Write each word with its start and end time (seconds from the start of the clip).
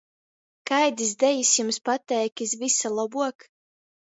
Kaidys 0.69 1.11
dejis 1.23 1.51
jums 1.59 1.79
pateik 1.91 2.45
iz 2.47 2.51
vysa 2.65 2.93
lobuok? 2.97 3.39